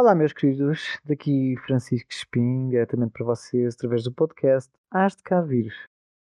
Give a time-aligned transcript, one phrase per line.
[0.00, 0.98] Olá, meus queridos.
[1.04, 5.74] Daqui Francisco Espim, diretamente para vocês, através do podcast Hás de Cá Vir.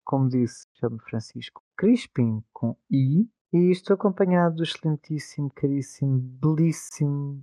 [0.04, 7.43] Como disse, chamo-me Francisco Crispim, com I, e estou acompanhado do excelentíssimo, caríssimo, belíssimo,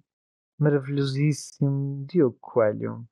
[0.59, 3.03] maravilhosíssimo Diogo Coelho.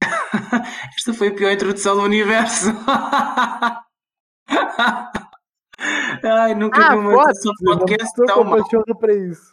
[0.96, 2.66] Esta foi a pior introdução do universo.
[6.22, 8.64] Ai, nunca Ah, vi uma introdução de podcast tão mal.
[8.96, 9.52] para isso.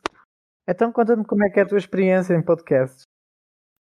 [0.68, 3.04] Então conta-me como é que é a tua experiência em podcasts.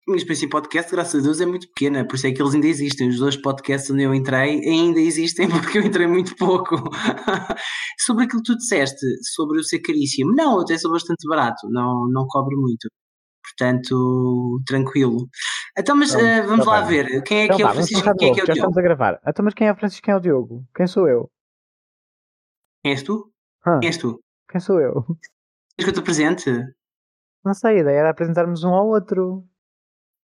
[0.07, 2.55] Minha experiência em podcast, graças a Deus, é muito pequena, por isso é que eles
[2.55, 3.07] ainda existem.
[3.09, 6.75] Os dois podcasts onde eu entrei ainda existem porque eu entrei muito pouco.
[7.99, 12.07] sobre aquilo que tu disseste, sobre o ser caríssimo, não, até sou bastante barato, não,
[12.09, 12.89] não cobro muito.
[13.43, 15.27] Portanto, tranquilo.
[15.77, 17.03] Então, mas Então, eh, vamos tá lá bem.
[17.03, 17.23] ver.
[17.23, 18.69] Quem é Então que é o Francisco e quem é que é o já Diogo?
[18.69, 19.19] estamos a gravar.
[19.27, 20.65] Então, mas quem é o Francisco e quem é o Diogo?
[20.75, 21.29] Quem sou eu?
[22.83, 23.31] Quem és tu?
[23.67, 23.79] Hã?
[23.79, 24.19] Quem és tu?
[24.49, 25.05] Quem sou eu?
[25.77, 26.51] Queres que eu te apresente?
[27.43, 29.43] Não sei, a ideia era apresentarmos um ao outro.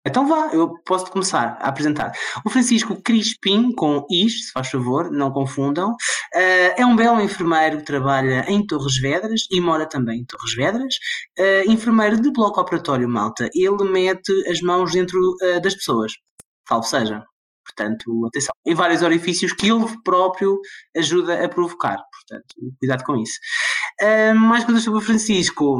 [0.05, 2.11] Então vá, eu posso começar a apresentar.
[2.45, 5.95] O Francisco Crispim, com is, se faz favor, não confundam,
[6.33, 10.55] eh, é um belo enfermeiro que trabalha em Torres Vedras e mora também em Torres
[10.55, 10.95] Vedras.
[11.37, 13.49] Eh, enfermeiro de bloco operatório, malta.
[13.53, 16.11] Ele mete as mãos dentro eh, das pessoas,
[16.67, 17.23] salvo seja.
[17.65, 18.53] Portanto, atenção.
[18.65, 20.59] Em vários orifícios que ele próprio
[20.97, 21.97] ajuda a provocar.
[22.11, 23.39] Portanto, cuidado com isso.
[23.99, 25.79] Eh, mais coisas sobre o Francisco.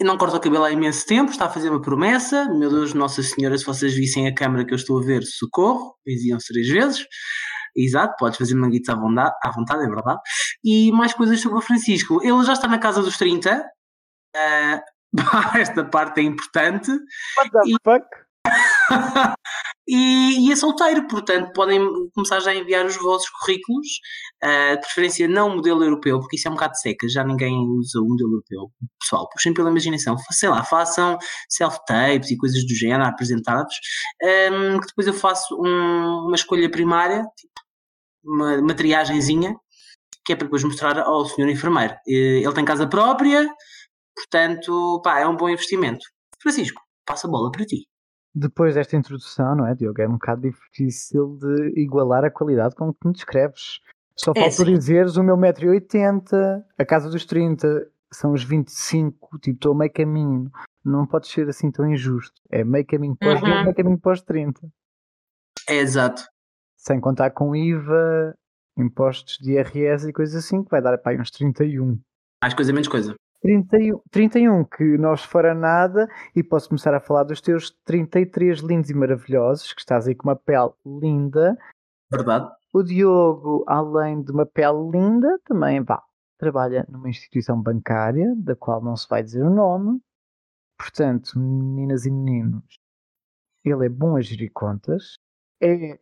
[0.00, 2.44] Não corta o cabelo há imenso tempo, está a fazer uma promessa.
[2.54, 5.96] Meu Deus, Nossa Senhora, se vocês vissem a câmara que eu estou a ver, socorro,
[6.06, 7.04] diziam-se três vezes.
[7.76, 10.20] Exato, podes fazer manguitos à vontade, à vontade, é verdade.
[10.64, 12.20] E mais coisas sobre o Francisco.
[12.22, 13.64] Ele já está na casa dos 30.
[14.36, 14.82] Ah,
[15.58, 16.90] esta parte é importante.
[17.36, 18.06] What the E- fuck?
[19.88, 21.80] e, e é solteiro, portanto, podem
[22.14, 23.86] começar já a enviar os vossos currículos,
[24.42, 28.00] ah, de preferência não modelo europeu, porque isso é um bocado seca, já ninguém usa
[28.00, 28.70] o modelo europeu.
[29.00, 31.16] Pessoal, puxem pela imaginação, sei lá, façam
[31.48, 33.74] self-tapes e coisas do género apresentados,
[34.22, 37.52] ahm, que depois eu faço um- uma escolha primária, tipo,
[38.24, 39.56] uma, uma triagenzinha,
[40.24, 41.96] que é para depois mostrar ao senhor enfermeiro.
[42.06, 43.48] Ele tem casa própria,
[44.16, 46.04] portanto, pá, é um bom investimento.
[46.42, 47.86] Francisco, passa a bola para ti.
[48.34, 50.00] Depois desta introdução, não é, Diogo?
[50.00, 53.80] É um bocado difícil de igualar a qualidade com que me descreves.
[54.16, 59.56] Só É, falta dizeres o meu 1,80m, a casa dos 30 são os 25, tipo,
[59.56, 60.50] estou meio caminho.
[60.84, 62.40] Não pode ser assim tão injusto.
[62.50, 63.62] É meio caminho 20, Uhum.
[63.62, 64.68] meio caminho os 30.
[65.68, 66.22] É exato.
[66.76, 68.34] Sem contar com IVA,
[68.76, 71.98] impostos de IRS e coisas assim, que vai dar para uns 31.
[72.42, 73.14] Mais coisa, menos coisa.
[73.40, 78.60] 31, 31 que não os fora nada e posso começar a falar dos teus 33
[78.60, 81.56] lindos e maravilhosos, que estás aí com uma pele linda.
[82.10, 82.50] Verdade.
[82.72, 86.02] O Diogo, além de uma pele linda, também vá,
[86.38, 90.00] trabalha numa instituição bancária, da qual não se vai dizer o nome.
[90.78, 92.78] Portanto, meninas e meninos,
[93.64, 95.16] ele é bom a gerir contas.
[95.60, 95.98] É,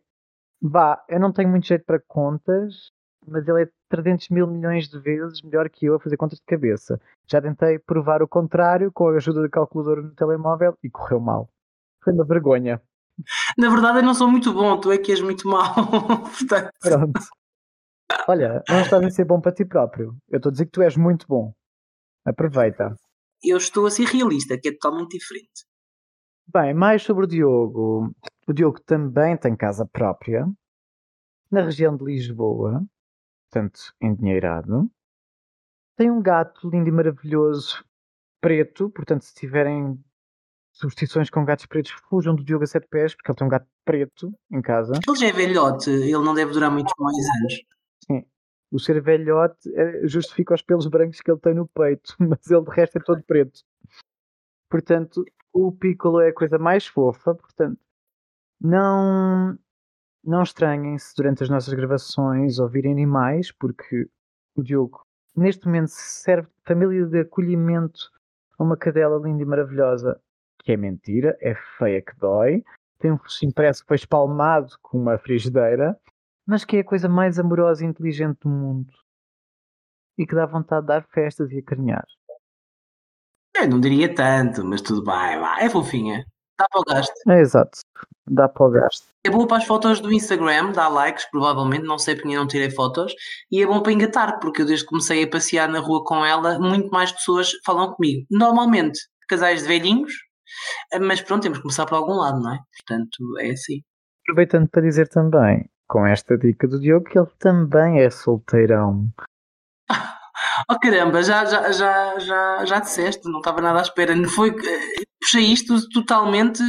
[0.61, 2.91] vá, eu não tenho muito jeito para contas,
[3.25, 6.45] mas ele é 300 mil milhões de vezes melhor que eu a fazer contas de
[6.45, 6.99] cabeça.
[7.25, 11.49] Já tentei provar o contrário com a ajuda da calculadora no telemóvel e correu mal.
[12.03, 12.81] Foi uma vergonha.
[13.57, 15.73] Na verdade, eu não sou muito bom, tu é que és muito mau.
[16.37, 17.19] Portanto, Pronto.
[18.27, 20.15] Olha, não estás a ser bom para ti próprio.
[20.29, 21.53] Eu estou a dizer que tu és muito bom.
[22.25, 22.95] Aproveita.
[23.43, 25.65] eu estou a ser realista, que é totalmente diferente.
[26.47, 28.13] Bem, mais sobre o Diogo.
[28.47, 30.45] O Diogo também tem casa própria
[31.51, 32.85] na região de Lisboa,
[33.49, 34.89] portanto, endinheirado.
[35.95, 37.83] Tem um gato lindo e maravilhoso,
[38.39, 39.99] preto, portanto, se tiverem
[40.71, 43.67] substituições com gatos pretos, fujam do Diogo a sete pés, porque ele tem um gato
[43.83, 44.93] preto em casa.
[45.07, 47.53] Ele já é velhote, ele não deve durar muitos mais anos.
[48.05, 48.25] Sim.
[48.71, 52.63] O ser velhote eh, justifica os pelos brancos que ele tem no peito, mas ele
[52.63, 53.61] de resto é todo preto.
[54.69, 57.79] Portanto, o Piccolo é a coisa mais fofa, portanto,
[58.61, 59.57] não,
[60.27, 64.09] não estranhem se durante as nossas gravações ouvirem animais, porque
[64.55, 65.01] o Diogo
[65.35, 68.11] neste momento serve de família de acolhimento
[68.59, 70.19] a uma cadela linda e maravilhosa,
[70.59, 72.63] que é mentira, é feia que dói,
[72.99, 75.97] tem um focinho parece que foi espalmado com uma frigideira,
[76.45, 78.91] mas que é a coisa mais amorosa e inteligente do mundo.
[80.17, 82.05] E que dá vontade de dar festas e acarinhar.
[83.55, 85.37] Eu não diria tanto, mas tudo bem.
[85.59, 86.25] É fofinha.
[86.57, 87.29] Dá para o gasto.
[87.29, 87.79] É exato.
[88.29, 89.05] Dá para o gasto.
[89.23, 92.69] É boa para as fotos do Instagram, dá likes, provavelmente, não sei porque não tirei
[92.69, 93.13] fotos.
[93.51, 96.25] E é bom para engatar, porque eu desde que comecei a passear na rua com
[96.25, 98.25] ela, muito mais pessoas falam comigo.
[98.31, 100.13] Normalmente, casais de velhinhos,
[101.01, 102.59] mas pronto, temos que começar por algum lado, não é?
[102.77, 103.81] Portanto, é assim.
[104.23, 109.09] Aproveitando para dizer também, com esta dica do Diogo, que ele também é solteirão.
[110.69, 114.15] Oh caramba, já, já, já, já, já disseste, não estava nada à espera.
[114.15, 114.55] Não foi,
[115.19, 116.61] puxei isto totalmente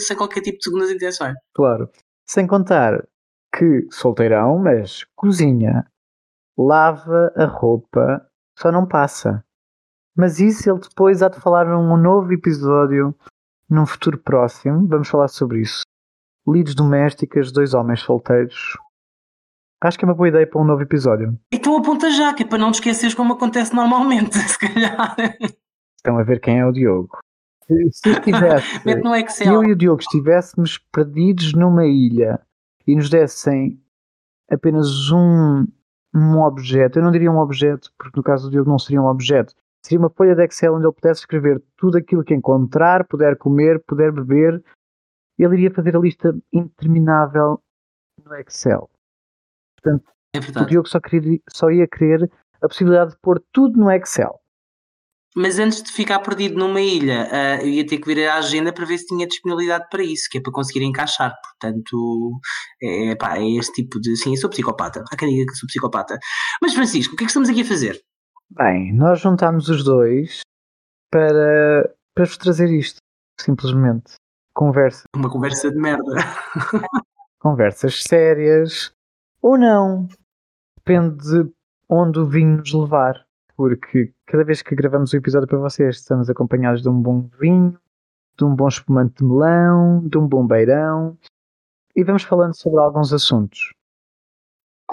[0.00, 1.34] sem qualquer tipo de segundas intenções.
[1.54, 1.88] Claro.
[2.26, 3.06] Sem contar
[3.56, 5.86] que solteirão, mas cozinha,
[6.58, 8.26] lava a roupa,
[8.58, 9.44] só não passa.
[10.16, 13.14] Mas isso ele depois há de falar num novo episódio,
[13.68, 14.86] num futuro próximo.
[14.86, 15.82] Vamos falar sobre isso.
[16.46, 18.76] Lides domésticas, dois homens solteiros.
[19.84, 21.38] Acho que é uma boa ideia para um novo episódio.
[21.52, 25.14] Então aponta já, que é para não te esqueceres como acontece normalmente, se calhar.
[25.98, 27.18] Estão a ver quem é o Diogo.
[27.92, 28.80] Se estivesse,
[29.46, 32.40] eu e o Diogo estivéssemos perdidos numa ilha
[32.86, 33.78] e nos dessem
[34.50, 35.66] apenas um,
[36.14, 39.06] um objeto, eu não diria um objeto, porque no caso do Diogo não seria um
[39.06, 39.54] objeto,
[39.84, 43.82] seria uma folha de Excel onde ele pudesse escrever tudo aquilo que encontrar, puder comer,
[43.86, 44.64] puder beber,
[45.38, 47.60] ele iria fazer a lista interminável
[48.24, 48.88] no Excel.
[49.84, 50.04] Portanto,
[50.34, 50.66] É o.
[50.66, 52.30] Diogo só, queria, só ia querer
[52.62, 54.40] a possibilidade de pôr tudo no Excel.
[55.36, 58.72] Mas antes de ficar perdido numa ilha, ah, eu ia ter que vir à agenda
[58.72, 61.34] para ver se tinha disponibilidade para isso, que é para conseguir encaixar.
[61.42, 62.38] Portanto,
[62.80, 64.16] é, pá, é este tipo de.
[64.16, 65.02] Sim, eu sou psicopata.
[65.12, 66.16] Há quem diga que sou psicopata.
[66.62, 68.00] Mas, Francisco, o que é que estamos aqui a fazer?
[68.50, 70.42] Bem, nós juntámos os dois
[71.10, 72.98] para, para vos trazer isto,
[73.40, 74.14] simplesmente.
[74.54, 76.14] Conversa, Uma conversa de merda.
[77.40, 78.92] conversas sérias
[79.44, 80.08] ou não.
[80.78, 81.52] Depende de
[81.86, 83.26] onde o vinho nos levar.
[83.54, 87.78] Porque cada vez que gravamos o episódio para vocês, estamos acompanhados de um bom vinho,
[88.38, 91.16] de um bom espumante de melão, de um bom beirão.
[91.94, 93.72] E vamos falando sobre alguns assuntos.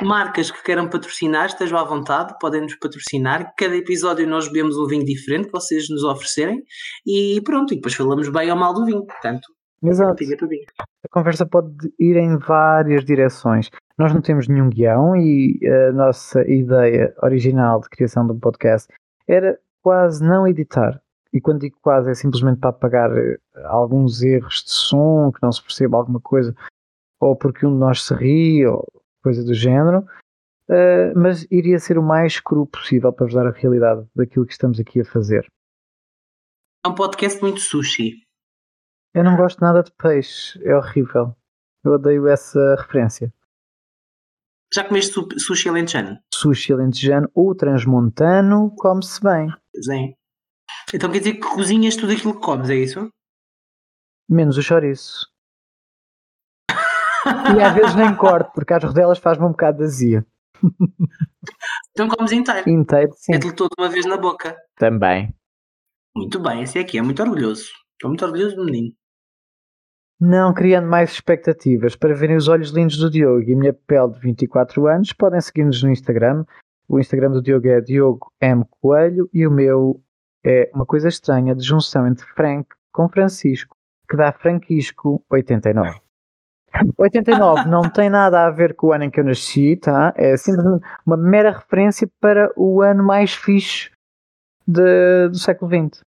[0.01, 3.53] Marcas que queiram patrocinar, estejam à vontade, podem nos patrocinar.
[3.57, 6.61] Cada episódio nós bebemos um vinho diferente que vocês nos oferecerem
[7.05, 9.05] e pronto, e depois falamos bem ou mal do vinho.
[9.05, 9.47] Portanto,
[9.83, 10.23] Exato.
[10.37, 10.63] tudo bem.
[11.03, 13.69] A conversa pode ir em várias direções.
[13.97, 18.87] Nós não temos nenhum guião e a nossa ideia original de criação do podcast
[19.27, 21.01] era quase não editar.
[21.33, 25.51] E quando digo quase é simplesmente para apagar eh, alguns erros de som, que não
[25.51, 26.53] se perceba alguma coisa,
[27.19, 28.85] ou porque um de nós se ri, ou
[29.23, 30.05] coisa do género.
[30.69, 34.51] Eh, mas iria ser o mais cru possível para vos dar a realidade daquilo que
[34.51, 35.45] estamos aqui a fazer.
[36.85, 38.23] É um podcast muito sushi.
[39.13, 41.35] Eu não gosto nada de peixe, é horrível.
[41.83, 43.33] Eu odeio essa referência.
[44.73, 46.17] Já comeste su- sushi alentejano?
[46.33, 49.49] sushi alentejano ou transmontano come-se bem.
[49.73, 50.13] Pois é.
[50.93, 53.09] Então quer dizer que cozinhas tudo aquilo que comes, é isso?
[54.29, 55.29] Menos o chouriço.
[56.71, 60.25] E às vezes nem corto, porque às rodelas faz-me um bocado de azia.
[61.91, 62.69] Então comes inteiro.
[62.69, 63.33] Inteiro, sim.
[63.33, 64.55] Mete-lhe todo uma vez na boca.
[64.77, 65.35] Também.
[66.15, 67.65] Muito bem, esse aqui é muito orgulhoso.
[67.93, 68.93] Estou muito orgulhoso do menino.
[70.23, 74.11] Não criando mais expectativas para verem os olhos lindos do Diogo e a minha pele
[74.13, 76.45] de 24 anos, podem seguir-nos no Instagram.
[76.87, 78.63] O Instagram do Diogo é Diogo M.
[78.79, 79.99] Coelho e o meu
[80.45, 83.75] é uma coisa estranha de junção entre Frank com Francisco,
[84.07, 85.99] que dá Franquisco 89.
[86.97, 90.13] 89 não tem nada a ver com o ano em que eu nasci, tá?
[90.15, 93.89] É simplesmente uma mera referência para o ano mais fixe
[94.67, 96.01] de- do século XX.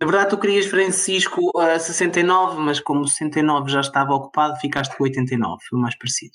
[0.00, 4.94] Na verdade, tu querias Francisco a 69, mas como o 69 já estava ocupado, ficaste
[4.96, 5.56] com 89.
[5.68, 6.34] Foi o mais parecido.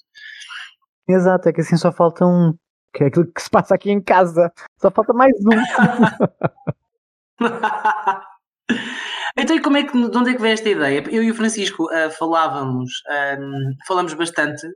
[1.07, 2.53] Exato, é que assim só falta um.
[2.93, 4.51] Que é aquilo que se passa aqui em casa.
[4.81, 5.51] Só falta mais um.
[9.37, 11.03] então, e como é que, de onde é que veio esta ideia?
[11.09, 14.67] Eu e o Francisco ah, falávamos, ahm, falamos bastante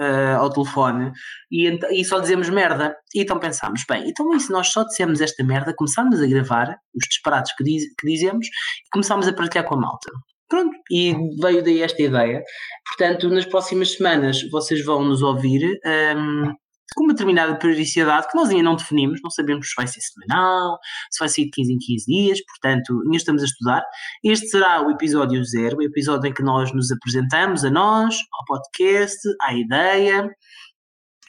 [0.00, 1.12] ah, ao telefone
[1.50, 2.96] e, e só dizemos merda.
[3.14, 6.76] E então pensámos, bem, então e se nós só dissemos esta merda, começámos a gravar
[6.94, 10.10] os disparates que, diz- que dizemos e começámos a partilhar com a malta.
[10.48, 12.42] Pronto, e veio daí esta ideia.
[12.86, 16.52] Portanto, nas próximas semanas vocês vão nos ouvir ahm,
[16.94, 20.78] com uma determinada periodicidade que nós ainda não definimos, não sabemos se vai ser semanal,
[21.10, 23.82] se vai ser de 15 em 15 dias, portanto, ainda estamos a estudar.
[24.22, 28.44] Este será o episódio zero, o episódio em que nós nos apresentamos a nós, ao
[28.46, 30.30] podcast, à ideia,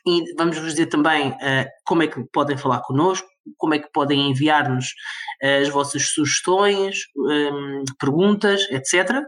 [0.08, 3.92] e vamos vos dizer também eh, como é que podem falar connosco, como é que
[3.92, 4.94] podem enviar-nos
[5.42, 7.00] eh, as vossas sugestões,
[7.32, 9.24] em, perguntas, etc.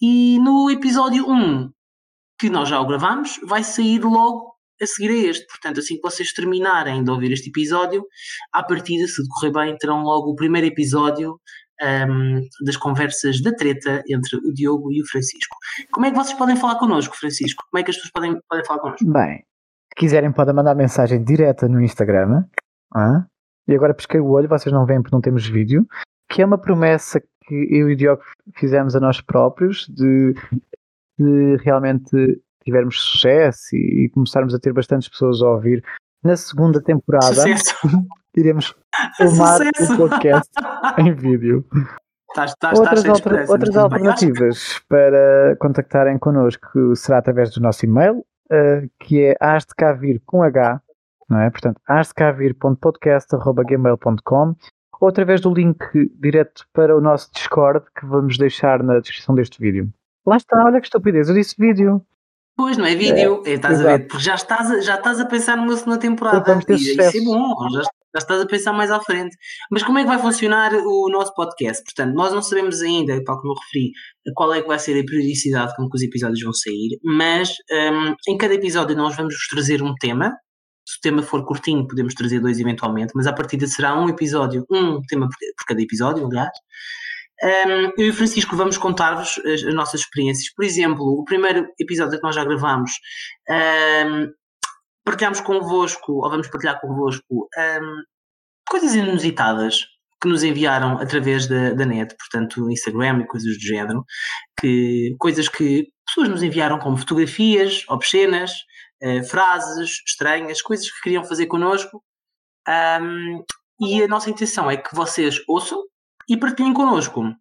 [0.00, 1.70] E no episódio 1,
[2.38, 5.46] que nós já o gravamos, vai sair logo a seguir a este.
[5.46, 8.04] Portanto, assim que vocês terminarem de ouvir este episódio,
[8.52, 11.38] à partida, se decorrer bem, terão logo o primeiro episódio
[11.80, 15.56] ehm, das conversas da treta entre o Diogo e o Francisco.
[15.92, 17.64] Como é que vocês podem falar connosco, Francisco?
[17.70, 19.12] Como é que as pessoas podem, podem falar connosco?
[19.12, 19.38] Bem,
[19.88, 22.44] se quiserem podem mandar mensagem direta no Instagram.
[22.94, 23.26] ah?
[23.66, 25.86] E agora pesquei o olho, vocês não veem porque não temos vídeo.
[26.30, 28.22] Que é uma promessa que eu e o Diogo
[28.54, 30.34] fizemos a nós próprios de,
[31.18, 35.82] de realmente tivermos sucesso e, e começarmos a ter bastantes pessoas a ouvir
[36.22, 37.44] na segunda temporada
[38.36, 38.74] iremos
[39.16, 40.50] filmar o podcast
[40.98, 41.64] em vídeo.
[42.30, 48.22] Estás, estás, Outras, alter- esperança, outras alternativas para contactarem connosco será através do nosso e-mail,
[48.50, 50.80] eh, que é asdecavir com H,
[51.28, 51.50] não é?
[51.50, 54.54] Portanto, asdecavir.podcast.gmail.com
[55.00, 55.78] ou através do link
[56.20, 59.88] direto para o nosso Discord que vamos deixar na descrição deste vídeo.
[60.26, 62.02] Lá está, olha que estupidez, eu disse vídeo.
[62.58, 65.26] Pois, não é vídeo, é, estás a ver, porque já estás, a, já estás a
[65.26, 66.42] pensar numa segunda temporada.
[66.44, 69.36] Vamos ter E isso é bom, já, já estás a pensar mais à frente.
[69.70, 71.84] Mas como é que vai funcionar o nosso podcast?
[71.84, 73.92] Portanto, nós não sabemos ainda, tal como eu referi,
[74.34, 78.16] qual é que vai ser a periodicidade com que os episódios vão sair, mas hum,
[78.28, 80.34] em cada episódio nós vamos vos trazer um tema.
[80.84, 84.66] Se o tema for curtinho, podemos trazer dois eventualmente, mas à partida será um episódio,
[84.68, 86.50] um tema por, por cada episódio, aliás.
[87.42, 90.52] Um, eu e o Francisco vamos contar-vos as, as nossas experiências.
[90.54, 92.90] Por exemplo, o primeiro episódio que nós já gravámos,
[93.48, 94.28] um,
[95.04, 98.02] partilhámos convosco, ou vamos partilhar convosco, um,
[98.68, 99.86] coisas inusitadas
[100.20, 104.04] que nos enviaram através da, da net, portanto, Instagram e coisas do género,
[104.60, 108.50] que, coisas que pessoas nos enviaram como fotografias obscenas,
[109.00, 112.02] eh, frases estranhas, coisas que queriam fazer connosco.
[112.68, 113.44] Um,
[113.80, 115.80] e a nossa intenção é que vocês ouçam
[116.28, 117.34] e partilhem connosco.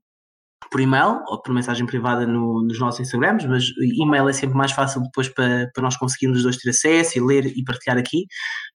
[0.72, 3.64] Por e-mail ou por mensagem privada no- nos nossos Instagrams, mas
[4.02, 7.22] e-mail é sempre mais fácil depois para, para nós conseguirmos os dois ter acesso e
[7.22, 8.26] ler e partilhar aqui,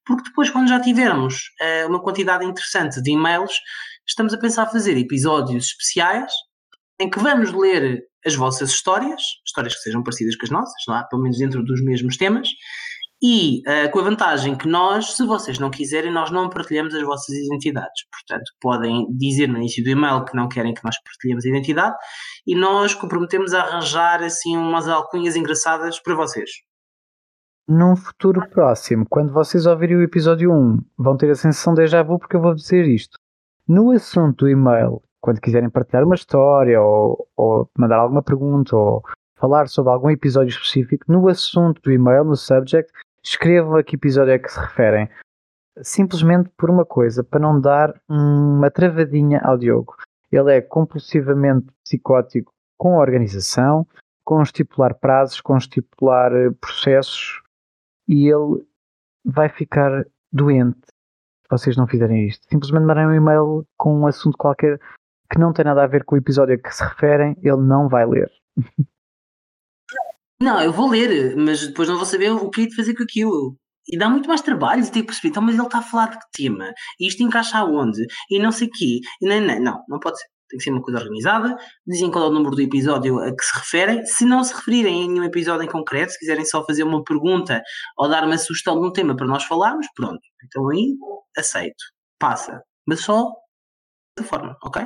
[0.06, 3.52] porque depois, quando já tivermos eh, uma quantidade interessante de e-mails,
[4.08, 6.32] estamos a pensar fazer episódios especiais
[7.00, 11.02] em que vamos ler as vossas histórias, histórias que sejam parecidas com as nossas, lá,
[11.04, 12.48] pelo menos dentro dos mesmos temas,
[13.22, 17.02] e eh, com a vantagem que nós, se vocês não quiserem, nós não partilhamos as
[17.04, 18.04] vossas identidades.
[18.10, 21.94] Portanto, podem dizer no início do e-mail que não querem que nós partilhemos a identidade
[22.44, 26.50] e nós comprometemos a arranjar assim umas alcunhas engraçadas para vocês.
[27.68, 32.02] Num futuro próximo, quando vocês ouvirem o episódio 1, vão ter a sensação de déjà
[32.02, 33.16] vu porque eu vou dizer isto.
[33.68, 39.00] No assunto do e-mail, quando quiserem partilhar uma história ou, ou mandar alguma pergunta ou
[39.36, 42.92] falar sobre algum episódio específico, no assunto do e-mail, no subject,
[43.24, 45.08] escrevam a que episódio é que se referem.
[45.82, 49.96] Simplesmente por uma coisa, para não dar uma travadinha ao Diogo.
[50.30, 53.86] Ele é compulsivamente psicótico com a organização,
[54.24, 57.42] com estipular prazos, com estipular eh, processos
[58.08, 58.66] e ele
[59.24, 62.46] vai ficar doente se vocês não fizerem isto.
[62.48, 64.80] Simplesmente mandem um e-mail com um assunto qualquer
[65.30, 67.88] que não tem nada a ver com o episódio a que se referem, ele não
[67.88, 68.30] vai ler.
[70.42, 73.04] Não, eu vou ler, mas depois não vou saber o que é de fazer com
[73.04, 73.56] aquilo.
[73.88, 76.18] E dá muito mais trabalho de ter perceber, então, mas ele está a falar de
[76.18, 76.72] que tema?
[76.98, 78.04] E isto encaixa aonde?
[78.28, 78.98] E não sei o quê.
[79.20, 80.26] E não, não, não, não pode ser.
[80.48, 81.56] Tem que ser uma coisa organizada.
[81.86, 84.04] Dizem qual é o número do episódio a que se referem.
[84.04, 87.62] Se não se referirem em nenhum episódio em concreto, se quiserem só fazer uma pergunta
[87.96, 90.20] ou dar uma sugestão de um tema para nós falarmos, pronto.
[90.44, 90.96] Então aí,
[91.38, 91.84] aceito.
[92.18, 92.60] Passa.
[92.84, 93.30] Mas só
[94.18, 94.84] dessa forma, ok?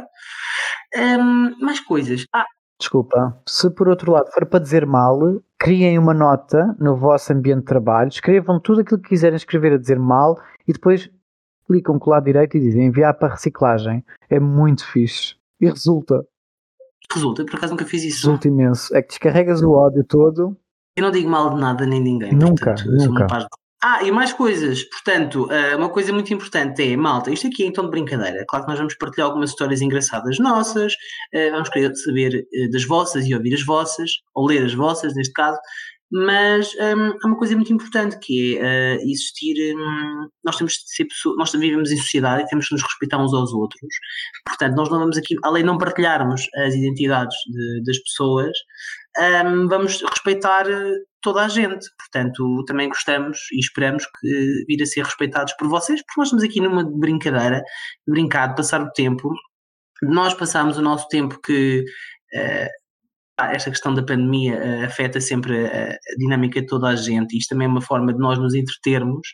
[0.97, 2.27] Hum, mais coisas.
[2.35, 2.47] Ah,
[2.79, 3.41] Desculpa.
[3.47, 5.19] Se por outro lado for para dizer mal,
[5.59, 9.79] criem uma nota no vosso ambiente de trabalho, escrevam tudo aquilo que quiserem escrever a
[9.79, 11.11] dizer mal e depois
[11.67, 14.05] clicam com o lado direito e dizem enviar para reciclagem.
[14.29, 15.37] É muito fixe.
[15.61, 16.23] E resulta,
[17.13, 18.27] resulta, por acaso nunca fiz isso.
[18.27, 18.95] resulta imenso.
[18.95, 20.57] É que descarregas o ódio todo.
[20.97, 22.33] Eu não digo mal de nada nem ninguém.
[22.35, 23.49] Nunca, portanto, nunca.
[23.83, 24.83] Ah, e mais coisas.
[24.85, 28.45] Portanto, eh, uma coisa muito importante é, malta, isto aqui é tom de brincadeira.
[28.49, 30.95] Claro que nós vamos partilhar algumas histórias engraçadas nossas,
[31.33, 35.15] eh, vamos querer saber eh, das vossas e ouvir as vossas, ou ler as vossas,
[35.15, 35.59] neste caso.
[36.11, 39.75] Mas hum, há uma coisa muito importante que é eh, existir.
[39.77, 43.19] hum, nós temos de ser pessoas, nós vivemos em sociedade e temos que nos respeitar
[43.23, 43.81] uns aos outros.
[44.47, 48.53] Portanto, nós não vamos aqui, além de não partilharmos as identidades de- das pessoas,
[49.47, 50.65] hum, vamos respeitar
[51.27, 51.87] toda a gente.
[51.99, 56.45] Portanto, também gostamos e esperamos que vir a ser respeitados por vocês, porque nós estamos
[56.45, 57.61] aqui numa brincadeira,
[58.07, 59.35] de brincar, de passar o tempo.
[60.03, 61.85] Nós passamos o nosso tempo que
[63.37, 67.35] pá, esta questão da pandemia eh, afeta sempre a, a dinâmica de toda a gente
[67.35, 69.29] e isto também é uma forma de nós nos entretermos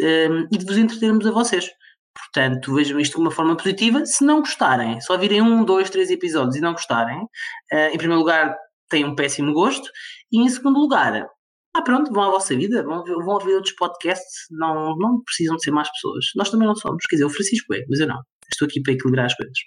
[0.00, 1.68] eh, e de vos entretermos a vocês.
[2.16, 4.04] Portanto, vejam isto de uma forma positiva.
[4.04, 7.26] Se não gostarem, só virem um, dois, três episódios e não gostarem,
[7.72, 8.56] eh, em primeiro lugar,
[8.90, 9.88] têm um péssimo gosto,
[10.32, 11.28] e em segundo lugar,
[11.74, 15.62] ah, pronto, vão à vossa vida, vão, vão ouvir outros podcasts, não, não precisam de
[15.62, 16.24] ser mais pessoas.
[16.36, 18.20] Nós também não somos, quer dizer, o Francisco é, mas eu não.
[18.50, 19.58] Estou aqui para equilibrar as coisas.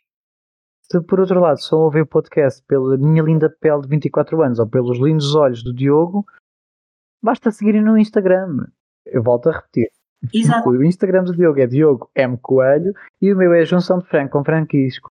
[0.84, 4.60] Se por outro lado só ouvir o podcast pela minha linda pele de 24 anos
[4.60, 6.26] ou pelos lindos olhos do Diogo,
[7.24, 8.68] basta seguirem no Instagram.
[9.06, 9.90] Eu volto a repetir.
[10.34, 10.70] Exato.
[10.70, 12.38] O Instagram do Diogo é Diogo M.
[12.42, 15.10] Coelho e o meu é Junção de Franco com Franquisco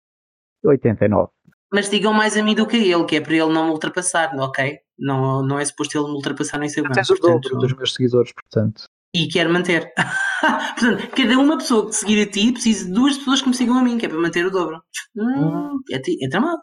[0.65, 1.31] 89.
[1.71, 3.71] Mas digam mais a mim do que a ele, que é para ele não me
[3.71, 4.79] ultrapassar, ok?
[4.97, 6.91] Não, não é suposto ele me ultrapassar no Instagram.
[6.91, 8.83] Tens o dobro dos meus seguidores, portanto.
[9.15, 9.91] e quero manter.
[10.79, 13.77] Portanto, cada uma pessoa que seguir a ti precisa de duas pessoas que me sigam
[13.77, 14.81] a mim, que é para manter o dobro.
[15.15, 16.61] Hum, é, é tramado.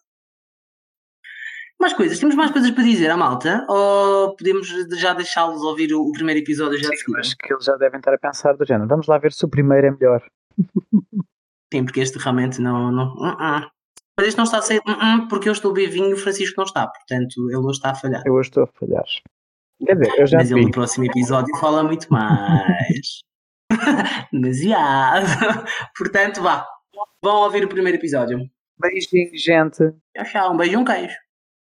[1.78, 3.66] Mais coisas, temos mais coisas para dizer à malta?
[3.68, 4.66] Ou podemos
[4.98, 8.14] já deixá-los ouvir o, o, primeiro episódio já Sim, Acho que eles já devem estar
[8.14, 8.88] a pensar do género.
[8.88, 10.22] Vamos lá ver se o primeiro é melhor.
[11.72, 12.90] Sim, porque este realmente não.
[12.90, 13.75] não uh -uh.
[14.18, 16.64] Mas este não está a ser uh porque eu estou bevinho e o Francisco não
[16.64, 18.22] está, portanto ele hoje está a falhar.
[18.24, 19.04] Eu hoje estou a falhar.
[19.84, 20.54] Quer dizer, eu já Mas vi.
[20.54, 23.22] ele no próximo episódio fala muito mais.
[24.32, 25.26] Demasiado.
[25.96, 26.66] Portanto, vá.
[27.22, 28.38] Vão ouvir o primeiro episódio.
[28.78, 29.92] Beijinho, gente.
[30.14, 30.52] Tchau, tchau.
[30.52, 31.25] Um beijo e um queijo.